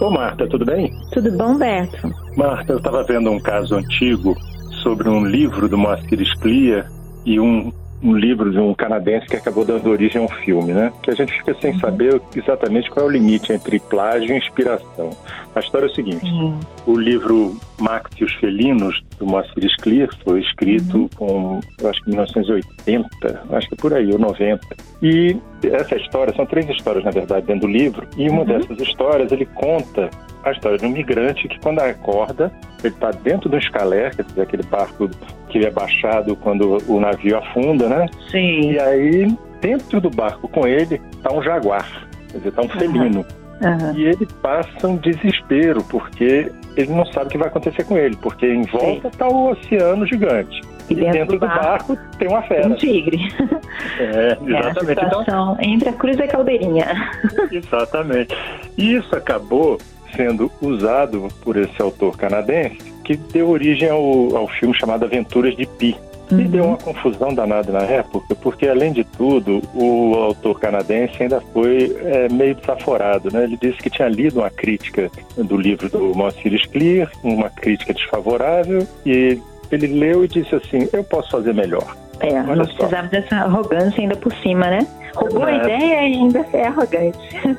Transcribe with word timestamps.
Ô 0.00 0.10
Marta, 0.10 0.46
tudo 0.46 0.64
bem? 0.64 0.92
Tudo 1.12 1.30
bom, 1.32 1.56
Beto? 1.56 2.14
Marta, 2.36 2.72
eu 2.72 2.78
estava 2.78 3.02
vendo 3.02 3.30
um 3.30 3.40
caso 3.40 3.76
antigo 3.76 4.36
sobre 4.82 5.08
um 5.08 5.24
livro 5.24 5.68
do 5.68 5.78
Moacir 5.78 6.20
Sclia 6.20 6.86
e 7.24 7.40
um 7.40 7.72
um 8.02 8.14
livro 8.14 8.50
de 8.50 8.58
um 8.58 8.74
canadense 8.74 9.26
que 9.26 9.36
acabou 9.36 9.64
dando 9.64 9.88
origem 9.90 10.20
a 10.20 10.24
um 10.24 10.28
filme, 10.28 10.72
né? 10.72 10.92
Que 11.02 11.10
a 11.10 11.14
gente 11.14 11.32
fica 11.32 11.54
sem 11.60 11.72
uhum. 11.72 11.80
saber 11.80 12.20
exatamente 12.34 12.90
qual 12.90 13.06
é 13.06 13.08
o 13.08 13.12
limite 13.12 13.52
entre 13.52 13.80
plágio 13.80 14.32
e 14.32 14.38
inspiração. 14.38 15.10
A 15.54 15.60
história 15.60 15.86
é 15.86 15.90
o 15.90 15.94
seguinte: 15.94 16.24
uhum. 16.26 16.58
o 16.86 16.96
livro 16.96 17.56
Max 17.80 18.10
e 18.20 18.24
os 18.24 18.32
Felinos, 18.34 19.02
do 19.18 19.26
Moacir 19.26 19.64
Scliar, 19.70 20.08
foi 20.24 20.40
escrito 20.40 20.98
uhum. 20.98 21.08
com, 21.16 21.60
eu 21.80 21.90
acho 21.90 22.02
que 22.02 22.10
1980, 22.10 23.42
acho 23.50 23.68
que 23.68 23.76
por 23.76 23.94
aí, 23.94 24.12
ou 24.12 24.18
90. 24.18 24.60
E 25.02 25.36
essa 25.68 25.96
história, 25.96 26.34
são 26.34 26.46
três 26.46 26.68
histórias, 26.68 27.04
na 27.04 27.10
verdade, 27.10 27.46
dentro 27.46 27.66
do 27.66 27.72
livro, 27.72 28.06
e 28.16 28.28
uma 28.28 28.40
uhum. 28.40 28.46
dessas 28.46 28.80
histórias 28.80 29.30
ele 29.32 29.46
conta 29.46 30.10
a 30.44 30.52
história 30.52 30.78
de 30.78 30.86
um 30.86 30.90
migrante 30.90 31.48
que, 31.48 31.58
quando 31.60 31.80
acorda, 31.80 32.52
ele 32.82 32.94
está 32.94 33.10
dentro 33.10 33.48
do 33.48 33.56
escalé, 33.56 34.10
quer 34.10 34.24
dizer, 34.24 34.42
aquele 34.42 34.62
barco 34.64 35.10
que 35.48 35.64
é 35.64 35.70
baixado 35.70 36.36
quando 36.36 36.78
o 36.86 37.00
navio 37.00 37.38
afunda, 37.38 37.88
né? 37.88 38.06
Sim. 38.30 38.72
E 38.72 38.78
aí, 38.78 39.36
dentro 39.60 40.00
do 40.00 40.10
barco 40.10 40.48
com 40.48 40.66
ele, 40.66 41.00
está 41.12 41.32
um 41.32 41.42
jaguar, 41.42 42.06
quer 42.30 42.38
dizer, 42.38 42.48
está 42.50 42.62
um 42.62 42.68
felino. 42.68 43.24
Uhum. 43.60 43.96
E 43.96 44.04
ele 44.04 44.26
passa 44.42 44.86
um 44.86 44.96
desespero, 44.96 45.82
porque 45.84 46.52
ele 46.76 46.92
não 46.92 47.06
sabe 47.06 47.26
o 47.26 47.30
que 47.30 47.38
vai 47.38 47.48
acontecer 47.48 47.84
com 47.84 47.96
ele, 47.96 48.16
porque 48.16 48.46
em 48.46 48.62
volta 48.62 49.08
está 49.08 49.26
o 49.26 49.50
oceano 49.50 50.06
gigante. 50.06 50.60
E 50.88 50.94
dentro, 50.94 51.08
e 51.08 51.12
dentro 51.12 51.38
do, 51.38 51.46
barco, 51.46 51.94
do, 51.94 51.96
barco, 51.96 52.16
tem 52.18 52.28
uma 52.28 52.42
fera. 52.42 52.68
Um 52.68 52.74
tigre. 52.74 53.18
É, 53.98 54.36
exatamente. 54.46 54.52
É 54.52 55.04
a 55.04 55.08
situação 55.08 55.22
então, 55.22 55.56
entre 55.60 55.88
a 55.88 55.92
cruz 55.92 56.18
e 56.18 56.22
a 56.22 56.28
caldeirinha. 56.28 57.12
Exatamente. 57.50 58.34
E 58.76 58.94
isso 58.94 59.14
acabou 59.14 59.78
sendo 60.14 60.50
usado 60.60 61.28
por 61.42 61.56
esse 61.56 61.80
autor 61.80 62.16
canadense, 62.16 62.78
que 63.04 63.16
deu 63.16 63.48
origem 63.48 63.88
ao, 63.88 64.36
ao 64.36 64.48
filme 64.48 64.74
chamado 64.74 65.04
Aventuras 65.04 65.56
de 65.56 65.66
Pi. 65.66 65.96
Uhum. 66.30 66.40
E 66.40 66.44
deu 66.44 66.64
uma 66.64 66.76
confusão 66.76 67.32
danada 67.32 67.70
na 67.70 67.82
época, 67.82 68.34
porque 68.34 68.66
além 68.66 68.92
de 68.92 69.04
tudo, 69.04 69.62
o 69.72 70.14
autor 70.16 70.58
canadense 70.58 71.22
ainda 71.22 71.40
foi 71.52 71.96
é, 72.00 72.28
meio 72.28 72.54
desaforado. 72.56 73.30
Né? 73.32 73.44
Ele 73.44 73.56
disse 73.60 73.78
que 73.78 73.90
tinha 73.90 74.08
lido 74.08 74.40
uma 74.40 74.50
crítica 74.50 75.10
do 75.36 75.56
livro 75.56 75.88
do 75.88 76.14
Moacir 76.16 76.52
Scliar, 76.60 77.10
uma 77.22 77.48
crítica 77.48 77.94
desfavorável, 77.94 78.86
e 79.04 79.40
ele 79.70 79.86
leu 79.88 80.24
e 80.24 80.28
disse 80.28 80.54
assim: 80.54 80.88
Eu 80.92 81.04
posso 81.04 81.30
fazer 81.30 81.54
melhor. 81.54 81.96
É, 82.20 82.32
Olha 82.32 82.56
não 82.56 82.64
só. 82.66 82.74
precisava 82.74 83.08
dessa 83.08 83.36
arrogância 83.36 84.00
ainda 84.00 84.16
por 84.16 84.32
cima, 84.36 84.68
né? 84.70 84.86
Roubou 85.14 85.46
é. 85.48 85.52
a 85.52 85.56
ideia 85.56 86.08
e 86.08 86.14
ainda 86.14 86.46
é 86.52 86.66
arrogante. 86.66 87.18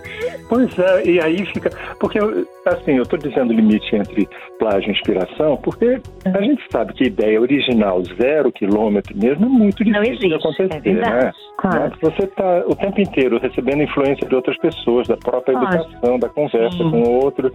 Pois 0.50 0.78
é, 0.80 1.06
e 1.06 1.20
aí 1.20 1.46
fica. 1.46 1.70
Porque, 2.00 2.20
assim, 2.66 2.94
eu 2.94 3.04
estou 3.04 3.20
dizendo 3.20 3.54
limite 3.54 3.96
entre 3.96 4.28
plágio 4.60 4.90
e 4.90 4.92
inspiração, 4.92 5.58
porque 5.58 6.00
a 6.26 6.42
gente 6.42 6.64
sabe 6.72 6.94
que 6.94 7.06
ideia 7.06 7.40
original, 7.40 8.02
zero 8.04 8.52
quilômetro 8.52 9.16
mesmo, 9.18 9.46
é 9.46 9.50
muito 9.50 9.84
difícil 9.84 9.94
Não 9.94 10.04
existe, 10.04 10.28
de 10.28 10.36
acontecer, 10.36 10.88
é 10.88 10.94
né? 10.94 11.32
Claro. 11.58 11.92
Mas 11.92 12.00
você 12.00 12.24
está 12.26 12.64
o 12.68 12.76
tempo 12.76 13.02
inteiro 13.02 13.40
recebendo 13.40 13.84
influência 13.84 14.28
de 14.28 14.36
outras 14.36 14.58
pessoas, 14.58 15.08
da 15.08 15.18
própria 15.18 15.54
educação, 15.54 16.20
da 16.20 16.30
conversa 16.30 16.78
Sim. 16.78 16.92
com 16.92 17.02
o 17.02 17.24
outro. 17.24 17.52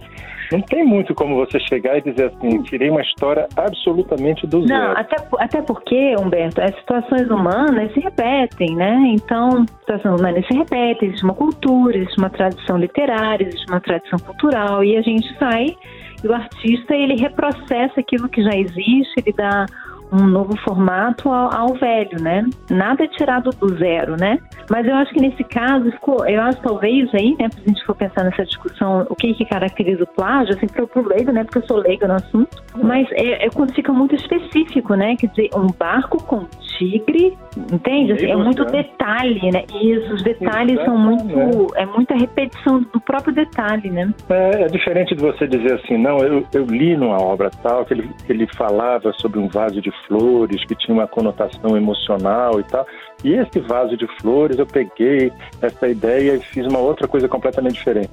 Não 0.51 0.61
tem 0.61 0.83
muito 0.83 1.15
como 1.15 1.35
você 1.35 1.59
chegar 1.61 1.97
e 1.97 2.01
dizer 2.01 2.25
assim, 2.25 2.61
tirei 2.63 2.89
uma 2.89 3.01
história 3.01 3.47
absolutamente 3.55 4.45
do 4.45 4.67
zero. 4.67 4.79
Não, 4.79 4.91
até, 4.91 5.15
até 5.39 5.61
porque, 5.61 6.15
Humberto, 6.19 6.61
as 6.61 6.75
situações 6.75 7.29
humanas 7.29 7.91
se 7.93 7.99
repetem, 7.99 8.75
né? 8.75 9.13
Então, 9.15 9.65
situações 9.79 10.19
humanas 10.19 10.45
se 10.45 10.53
repetem, 10.53 11.09
existe 11.09 11.23
uma 11.23 11.33
cultura, 11.33 11.97
existe 11.97 12.19
uma 12.19 12.29
tradição 12.29 12.77
literária, 12.83 13.47
existe 13.47 13.65
uma 13.69 13.81
tradição 13.81 14.19
cultural, 14.19 14.83
e 14.83 14.97
a 14.97 15.01
gente 15.01 15.27
sai 15.37 15.75
e 16.23 16.27
o 16.27 16.33
artista 16.33 16.95
ele 16.95 17.15
reprocessa 17.15 17.99
aquilo 17.99 18.29
que 18.29 18.41
já 18.41 18.55
existe, 18.55 19.13
ele 19.17 19.33
dá 19.33 19.65
um 20.13 20.27
novo 20.27 20.55
formato 20.57 21.29
ao, 21.29 21.53
ao, 21.53 21.73
velho, 21.73 22.21
né? 22.21 22.45
Nada 22.69 23.03
é 23.03 23.07
tirado 23.07 23.49
do 23.49 23.75
zero, 23.77 24.15
né? 24.15 24.39
Mas 24.69 24.87
eu 24.87 24.95
acho 24.95 25.11
que 25.13 25.19
nesse 25.19 25.43
caso 25.43 25.91
ficou, 25.91 26.25
eu 26.27 26.41
acho 26.41 26.61
talvez 26.61 27.09
aí, 27.13 27.35
né, 27.39 27.49
se 27.51 27.59
a 27.59 27.67
gente 27.67 27.83
for 27.85 27.95
pensar 27.95 28.23
nessa 28.23 28.45
discussão, 28.45 29.05
o 29.09 29.15
que 29.15 29.33
que 29.33 29.45
caracteriza 29.45 30.03
o 30.03 30.07
plágio, 30.07 30.55
assim, 30.55 30.67
para 30.67 30.83
o 30.83 31.07
leigo, 31.07 31.31
né, 31.31 31.43
porque 31.43 31.57
eu 31.57 31.67
sou 31.67 31.77
leiga 31.77 32.07
no 32.07 32.13
assunto, 32.13 32.63
mas 32.75 33.07
é, 33.11 33.45
é, 33.45 33.49
quando 33.49 33.73
fica 33.73 33.91
muito 33.91 34.15
específico, 34.15 34.93
né? 34.93 35.15
Quer 35.15 35.27
dizer, 35.27 35.49
um 35.55 35.67
barco 35.67 36.23
com 36.23 36.45
tigre, 36.77 37.37
entende? 37.71 38.13
Assim, 38.13 38.31
é 38.31 38.35
muito 38.35 38.65
detalhe, 38.65 39.51
né? 39.51 39.63
Isso, 39.81 40.13
os 40.13 40.23
detalhes 40.23 40.83
são 40.83 40.97
muito, 40.97 41.67
é 41.75 41.85
muita 41.85 42.15
repetição 42.15 42.81
do 42.81 42.99
próprio 43.01 43.33
detalhe, 43.33 43.89
né? 43.89 44.13
É, 44.29 44.63
é 44.63 44.67
diferente 44.67 45.15
de 45.15 45.21
você 45.21 45.47
dizer 45.47 45.73
assim, 45.75 45.97
não, 45.97 46.17
eu, 46.19 46.45
eu 46.53 46.65
li 46.65 46.95
numa 46.95 47.21
obra 47.21 47.49
tal 47.61 47.85
que 47.85 47.93
ele, 47.93 48.09
ele 48.27 48.47
falava 48.55 49.11
sobre 49.13 49.39
um 49.39 49.47
vaso 49.47 49.81
de 49.81 49.91
flores 50.07 50.63
que 50.65 50.75
tinha 50.75 50.95
uma 50.95 51.07
conotação 51.07 51.75
emocional 51.75 52.59
e 52.59 52.63
tal. 52.63 52.85
E 53.23 53.33
esse 53.33 53.59
vaso 53.59 53.95
de 53.95 54.07
flores 54.21 54.57
eu 54.57 54.65
peguei 54.65 55.31
essa 55.61 55.87
ideia 55.87 56.35
e 56.35 56.39
fiz 56.39 56.65
uma 56.65 56.79
outra 56.79 57.07
coisa 57.07 57.27
completamente 57.27 57.75
diferente. 57.75 58.11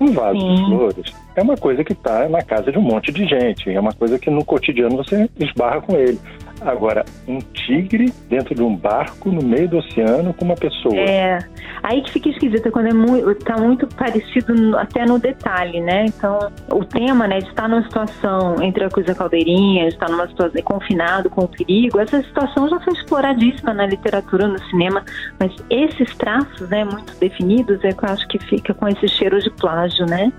Um 0.00 0.12
vaso 0.12 0.40
Sim. 0.40 0.54
de 0.54 0.64
flores 0.64 1.14
é 1.36 1.42
uma 1.42 1.56
coisa 1.56 1.84
que 1.84 1.92
está 1.92 2.28
na 2.28 2.42
casa 2.42 2.72
de 2.72 2.78
um 2.78 2.82
monte 2.82 3.12
de 3.12 3.26
gente, 3.26 3.70
é 3.70 3.78
uma 3.78 3.92
coisa 3.92 4.18
que 4.18 4.30
no 4.30 4.44
cotidiano 4.44 4.96
você 4.96 5.28
esbarra 5.38 5.80
com 5.82 5.96
ele. 5.96 6.18
Agora, 6.60 7.04
um 7.26 7.38
tigre 7.38 8.12
dentro 8.28 8.54
de 8.54 8.62
um 8.62 8.76
barco 8.76 9.30
no 9.30 9.42
meio 9.42 9.68
do 9.68 9.78
oceano 9.78 10.34
com 10.34 10.44
uma 10.44 10.54
pessoa. 10.54 10.94
É, 10.96 11.38
aí 11.82 12.02
que 12.02 12.12
fica 12.12 12.28
esquisito 12.28 12.70
quando 12.70 12.88
é 12.88 12.94
muito, 12.94 13.34
tá 13.36 13.56
muito 13.56 13.86
parecido 13.86 14.76
até 14.76 15.06
no 15.06 15.18
detalhe, 15.18 15.80
né? 15.80 16.06
Então, 16.06 16.38
o 16.72 16.84
tema, 16.84 17.26
né, 17.26 17.38
de 17.38 17.48
estar 17.48 17.68
numa 17.68 17.82
situação 17.82 18.62
entre 18.62 18.84
a 18.84 18.90
coisa 18.90 19.14
caldeirinha, 19.14 19.88
de 19.88 19.94
estar 19.94 20.08
numa 20.08 20.28
situação 20.28 20.58
é 20.58 20.62
confinado 20.62 21.30
com 21.30 21.44
o 21.44 21.48
perigo, 21.48 21.98
essa 21.98 22.22
situação 22.22 22.68
já 22.68 22.78
foi 22.80 22.92
exploradíssima 22.92 23.72
na 23.72 23.86
literatura, 23.86 24.46
no 24.46 24.60
cinema, 24.64 25.02
mas 25.38 25.54
esses 25.70 26.14
traços, 26.16 26.68
né, 26.68 26.84
muito 26.84 27.18
definidos, 27.18 27.82
é 27.84 27.92
que 27.92 28.04
eu 28.04 28.08
acho 28.08 28.26
que 28.28 28.38
fica 28.38 28.74
com 28.74 28.88
esse 28.88 29.08
cheiro 29.08 29.40
de 29.40 29.50
plágio, 29.50 30.04
né? 30.06 30.32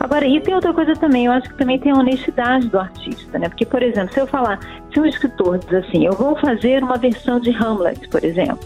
Agora, 0.00 0.26
e 0.26 0.40
tem 0.40 0.54
outra 0.54 0.72
coisa 0.72 0.92
também, 0.94 1.26
eu 1.26 1.32
acho 1.32 1.48
que 1.48 1.56
também 1.56 1.78
tem 1.78 1.92
a 1.92 1.96
honestidade 1.96 2.68
do 2.68 2.78
artista, 2.78 3.38
né? 3.38 3.48
Porque, 3.48 3.64
por 3.64 3.82
exemplo, 3.82 4.12
se 4.12 4.20
eu 4.20 4.26
falar, 4.26 4.58
se 4.94 5.00
um 5.00 5.04
escritor 5.04 5.58
diz 5.58 5.74
assim, 5.74 6.06
eu 6.06 6.12
vou 6.12 6.36
fazer 6.36 6.82
uma 6.82 6.96
versão 6.96 7.40
de 7.40 7.50
Hamlet, 7.50 8.08
por 8.08 8.24
exemplo, 8.24 8.60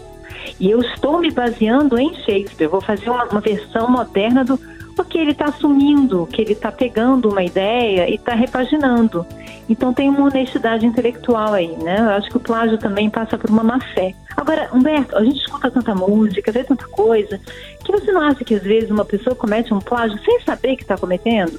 e 0.59 0.69
eu 0.69 0.79
estou 0.79 1.19
me 1.19 1.31
baseando 1.31 1.99
em 1.99 2.13
Shakespeare, 2.13 2.67
vou 2.67 2.79
fazer 2.79 3.09
uma, 3.09 3.25
uma 3.25 3.41
versão 3.41 3.89
moderna 3.89 4.45
do. 4.45 4.57
Porque 4.95 5.17
ele 5.17 5.31
está 5.31 5.45
assumindo 5.45 6.27
que 6.27 6.41
ele 6.41 6.51
está 6.51 6.71
pegando 6.71 7.29
uma 7.29 7.41
ideia 7.41 8.09
e 8.09 8.15
está 8.15 8.33
repaginando. 8.33 9.25
Então 9.69 9.93
tem 9.93 10.09
uma 10.09 10.25
honestidade 10.25 10.85
intelectual 10.85 11.53
aí, 11.53 11.69
né? 11.77 11.99
Eu 11.99 12.09
acho 12.09 12.29
que 12.29 12.35
o 12.35 12.39
plágio 12.39 12.77
também 12.77 13.09
passa 13.09 13.37
por 13.37 13.49
uma 13.49 13.63
má 13.63 13.79
fé. 13.93 14.13
Agora, 14.35 14.69
Humberto, 14.73 15.15
a 15.15 15.23
gente 15.23 15.39
escuta 15.39 15.71
tanta 15.71 15.95
música, 15.95 16.51
vê 16.51 16.65
tanta 16.65 16.85
coisa, 16.87 17.39
que 17.83 17.91
você 17.91 18.11
não 18.11 18.21
acha 18.21 18.43
que 18.43 18.55
às 18.55 18.63
vezes 18.63 18.91
uma 18.91 19.05
pessoa 19.05 19.35
comete 19.35 19.73
um 19.73 19.79
plágio 19.79 20.19
sem 20.23 20.41
saber 20.41 20.75
que 20.75 20.83
está 20.83 20.97
cometendo? 20.97 21.57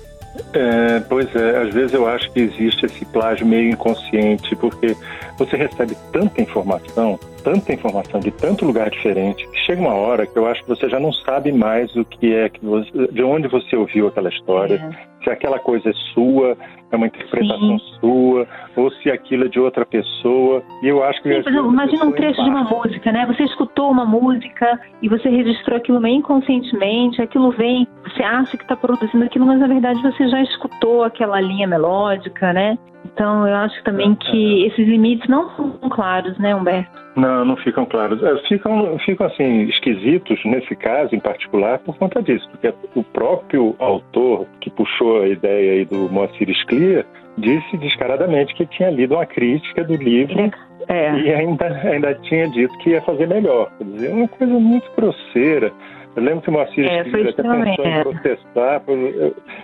É, 0.52 1.00
pois 1.00 1.34
é, 1.34 1.58
às 1.58 1.74
vezes 1.74 1.92
eu 1.92 2.06
acho 2.08 2.30
que 2.32 2.40
existe 2.40 2.86
esse 2.86 3.04
plágio 3.06 3.46
meio 3.46 3.70
inconsciente, 3.70 4.54
porque 4.56 4.96
você 5.36 5.56
recebe 5.56 5.96
tanta 6.12 6.40
informação, 6.40 7.18
tanta 7.42 7.72
informação 7.72 8.20
de 8.20 8.30
tanto 8.30 8.64
lugar 8.64 8.90
diferente, 8.90 9.46
que 9.48 9.58
chega 9.60 9.80
uma 9.80 9.94
hora 9.94 10.26
que 10.26 10.36
eu 10.36 10.46
acho 10.46 10.62
que 10.62 10.68
você 10.68 10.88
já 10.88 11.00
não 11.00 11.12
sabe 11.12 11.52
mais 11.52 11.94
o 11.96 12.04
que 12.04 12.34
é 12.34 12.48
que 12.48 12.64
você, 12.64 12.90
de 13.10 13.22
onde 13.22 13.48
você 13.48 13.74
ouviu 13.76 14.06
aquela 14.06 14.28
história, 14.28 14.74
é. 14.74 15.10
Se 15.22 15.30
aquela 15.30 15.58
coisa 15.58 15.90
é 15.90 15.92
sua, 16.14 16.56
é 16.90 16.96
uma 16.96 17.06
interpretação 17.06 17.78
Sim. 17.78 17.84
sua, 18.00 18.46
ou 18.76 18.90
se 18.92 19.10
aquilo 19.10 19.44
é 19.44 19.48
de 19.48 19.60
outra 19.60 19.84
pessoa. 19.84 20.62
E 20.82 20.88
eu 20.88 21.02
acho 21.02 21.22
que. 21.22 21.42
Sim, 21.42 21.50
imagina 21.50 22.04
um 22.04 22.12
trecho 22.12 22.42
de 22.42 22.50
uma 22.50 22.64
música, 22.64 23.12
né? 23.12 23.26
Você 23.26 23.44
escutou 23.44 23.90
uma 23.90 24.04
música 24.04 24.80
e 25.02 25.08
você 25.08 25.28
registrou 25.28 25.76
aquilo 25.76 26.00
meio 26.00 26.16
inconscientemente, 26.16 27.22
aquilo 27.22 27.50
vem, 27.52 27.86
você 28.04 28.22
acha 28.22 28.56
que 28.56 28.64
está 28.64 28.76
produzindo 28.76 29.24
aquilo, 29.24 29.46
mas 29.46 29.60
na 29.60 29.66
verdade 29.66 30.00
você 30.02 30.28
já 30.28 30.42
escutou 30.42 31.04
aquela 31.04 31.40
linha 31.40 31.66
melódica, 31.66 32.52
né? 32.52 32.78
Então, 33.04 33.46
eu 33.46 33.54
acho 33.56 33.82
também 33.82 34.14
que 34.14 34.66
esses 34.66 34.86
limites 34.86 35.28
não 35.28 35.48
são 35.56 35.88
claros, 35.88 36.38
né, 36.38 36.54
Humberto? 36.54 36.90
Não, 37.16 37.44
não 37.44 37.56
ficam 37.56 37.84
claros. 37.84 38.22
É, 38.22 38.36
ficam, 38.46 38.98
ficam, 39.00 39.26
assim, 39.26 39.62
esquisitos 39.62 40.38
nesse 40.44 40.76
caso 40.76 41.14
em 41.14 41.20
particular 41.20 41.78
por 41.80 41.96
conta 41.96 42.22
disso, 42.22 42.48
porque 42.50 42.72
o 42.94 43.02
próprio 43.02 43.74
autor 43.78 44.46
que 44.60 44.70
puxou 44.70 45.09
a 45.18 45.28
ideia 45.28 45.72
aí 45.72 45.84
do 45.84 46.08
Moacir 46.10 46.48
Sclia 46.62 47.04
disse 47.38 47.76
descaradamente 47.78 48.54
que 48.54 48.66
tinha 48.66 48.90
lido 48.90 49.14
uma 49.14 49.26
crítica 49.26 49.84
do 49.84 49.96
livro 49.96 50.50
é. 50.88 51.14
e 51.18 51.32
ainda, 51.32 51.66
ainda 51.66 52.14
tinha 52.14 52.48
dito 52.48 52.76
que 52.78 52.90
ia 52.90 53.02
fazer 53.02 53.26
melhor. 53.26 53.70
Quer 53.78 53.84
dizer, 53.84 54.12
uma 54.12 54.28
coisa 54.28 54.52
muito 54.52 54.90
grosseira. 54.96 55.72
Eu 56.16 56.24
lembro 56.24 56.40
que 56.40 56.50
o 56.50 56.52
Moacir 56.52 56.84
é, 56.84 57.00
até 57.00 57.10
pensou 57.10 57.86
em 57.86 58.02
protestar. 58.02 58.82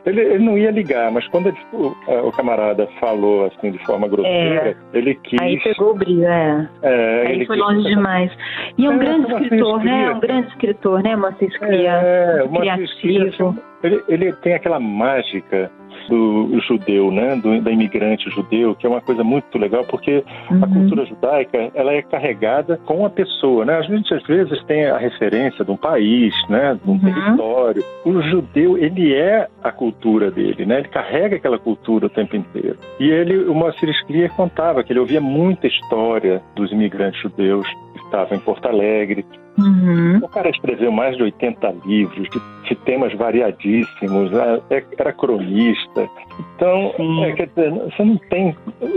Ele, 0.04 0.20
ele, 0.20 0.44
não 0.44 0.56
ia 0.56 0.70
ligar, 0.70 1.10
mas 1.10 1.26
quando 1.28 1.48
ele, 1.48 1.56
o, 1.72 1.88
o, 2.28 2.30
camarada 2.30 2.88
falou 3.00 3.46
assim 3.46 3.72
de 3.72 3.84
forma 3.84 4.06
grosseira, 4.06 4.70
é. 4.70 4.76
ele 4.96 5.16
quis. 5.16 5.40
Aí 5.40 5.60
pegou 5.60 5.90
o 5.90 5.94
brilho, 5.94 6.24
é. 6.24 6.68
é 6.82 7.26
Aí 7.26 7.46
foi 7.46 7.56
longe 7.56 7.82
demais. 7.88 8.30
E 8.78 8.86
é 8.86 8.88
um 8.88 8.94
é, 8.94 8.98
grande 8.98 9.32
escritor, 9.32 9.84
né? 9.84 10.10
Um 10.10 10.20
grande 10.20 10.48
escritor, 10.48 11.02
né, 11.02 11.16
Moacir 11.16 11.58
Cria? 11.58 11.90
É, 11.90 12.48
criativo. 12.48 13.56
Ele, 13.86 14.02
ele 14.08 14.32
tem 14.34 14.54
aquela 14.54 14.80
mágica 14.80 15.70
do 16.08 16.60
judeu, 16.60 17.10
né, 17.10 17.36
do, 17.36 17.60
da 17.60 17.70
imigrante 17.70 18.30
judeu, 18.30 18.74
que 18.74 18.86
é 18.86 18.88
uma 18.88 19.00
coisa 19.00 19.24
muito 19.24 19.58
legal, 19.58 19.84
porque 19.84 20.24
uhum. 20.50 20.62
a 20.62 20.68
cultura 20.68 21.06
judaica 21.06 21.70
ela 21.74 21.92
é 21.92 22.02
carregada 22.02 22.78
com 22.84 23.04
a 23.04 23.10
pessoa, 23.10 23.64
né? 23.64 23.76
A 23.76 23.82
gente 23.82 24.12
às 24.14 24.22
vezes 24.24 24.62
tem 24.64 24.86
a 24.86 24.98
referência 24.98 25.64
de 25.64 25.70
um 25.70 25.76
país, 25.76 26.34
né, 26.48 26.78
de 26.82 26.90
um 26.90 26.94
uhum. 26.94 27.00
território. 27.00 27.82
O 28.04 28.22
judeu 28.22 28.78
ele 28.78 29.14
é 29.14 29.48
a 29.62 29.72
cultura 29.72 30.30
dele, 30.30 30.64
né? 30.64 30.78
Ele 30.78 30.88
carrega 30.88 31.36
aquela 31.36 31.58
cultura 31.58 32.06
o 32.06 32.10
tempo 32.10 32.36
inteiro. 32.36 32.78
E 33.00 33.08
ele, 33.08 33.44
o 33.44 33.54
Moacir 33.54 33.88
Scliar 34.00 34.34
contava 34.36 34.82
que 34.84 34.92
ele 34.92 35.00
ouvia 35.00 35.20
muita 35.20 35.66
história 35.66 36.42
dos 36.54 36.70
imigrantes 36.70 37.20
judeus 37.20 37.66
que 38.10 38.16
estavam 38.16 38.36
em 38.36 38.40
Porto 38.40 38.66
Alegre, 38.66 39.24
Uhum. 39.58 40.18
O 40.22 40.28
cara 40.28 40.50
escreveu 40.50 40.92
mais 40.92 41.16
de 41.16 41.22
80 41.22 41.76
livros 41.86 42.28
de, 42.28 42.68
de 42.68 42.74
temas 42.84 43.12
variadíssimos, 43.14 44.30
né? 44.30 44.60
é, 44.70 44.84
era 44.98 45.12
cronista. 45.12 46.08
Então, 46.54 46.92
é, 47.24 47.32
quer 47.32 47.46
dizer, 47.46 47.70
você 47.70 48.04
não 48.04 48.18
tem, 48.28 48.56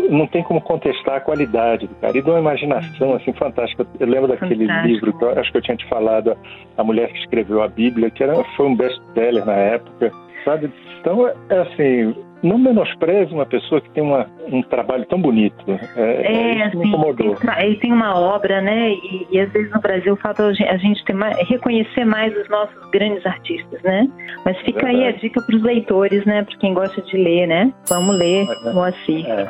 não 0.10 0.28
tem 0.28 0.44
como 0.44 0.60
contestar 0.62 1.16
a 1.16 1.22
qualidade 1.22 1.88
do 1.88 1.96
cara. 1.96 2.18
E 2.18 2.22
de 2.22 2.30
uma 2.30 2.40
imaginação 2.40 3.14
assim 3.14 3.32
fantástica. 3.34 3.88
Eu 4.00 4.08
lembro 4.08 4.28
daquele 4.28 4.66
Fantástico. 4.68 4.88
livro 4.88 5.18
que 5.18 5.24
eu, 5.24 5.40
acho 5.40 5.52
que 5.52 5.58
eu 5.58 5.62
tinha 5.62 5.78
te 5.78 5.88
falado, 5.88 6.36
A 6.78 6.84
Mulher 6.84 7.10
que 7.12 7.20
Escreveu 7.20 7.62
a 7.62 7.68
Bíblia, 7.68 8.10
que 8.10 8.22
era, 8.22 8.44
foi 8.58 8.66
um 8.66 8.76
best-seller 8.76 9.46
na 9.46 9.54
época, 9.54 10.12
sabe? 10.44 10.70
Então, 11.00 11.26
é 11.28 11.58
assim, 11.58 12.14
não 12.42 12.58
menospreze 12.58 13.34
uma 13.34 13.46
pessoa 13.46 13.82
que 13.82 13.90
tem 13.92 14.04
uma, 14.04 14.26
um 14.52 14.62
trabalho 14.62 15.06
tão 15.06 15.22
bonito. 15.22 15.64
É, 15.96 16.02
é, 16.02 16.58
é 16.60 16.64
assim, 16.64 16.88
incomodou. 16.88 17.36
Ele 17.60 17.76
tem 17.78 17.92
uma 17.92 18.18
obra, 18.18 18.62
né? 18.62 18.92
E, 18.92 19.28
e, 19.32 19.40
às 19.40 19.52
vezes 19.52 19.72
no 19.72 19.80
Brasil 19.80 20.16
falta 20.18 20.46
a 20.48 20.78
gente 20.78 21.04
ter 21.06 21.14
mais, 21.14 21.38
reconhecer 21.50 22.06
mais 22.06 22.36
os 22.38 22.48
nossos 22.50 22.90
grandes 22.92 23.26
artistas, 23.26 23.82
né? 23.84 24.08
Mas 24.46 24.58
fica 24.62 24.88
aí 24.88 25.08
a 25.08 25.12
dica 25.12 25.42
para 25.42 25.56
os 25.56 25.64
leitores, 25.64 26.26
né? 26.26 26.44
Para 26.44 26.58
quem 26.58 26.74
gosta 26.74 27.02
de 27.02 27.18
ler, 27.18 27.48
né? 27.48 27.74
Vamos 27.88 28.18
ler 28.18 28.48
é, 28.50 28.74
Moacir, 28.74 29.26
é, 29.28 29.50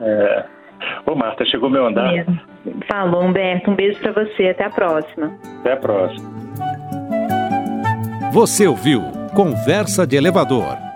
É. 0.00 0.44
Ô 1.06 1.14
Marta, 1.14 1.44
chegou 1.46 1.70
meu 1.70 1.86
andar. 1.86 2.12
Mesmo. 2.12 2.38
Falou, 2.90 3.22
Humberto. 3.22 3.70
Um 3.70 3.74
beijo 3.74 3.98
para 4.00 4.12
você. 4.12 4.48
Até 4.48 4.64
a 4.64 4.70
próxima. 4.70 5.32
Até 5.60 5.72
a 5.72 5.76
próxima. 5.76 6.36
Você 8.32 8.66
ouviu 8.66 9.00
Conversa 9.34 10.06
de 10.06 10.16
Elevador 10.16 10.85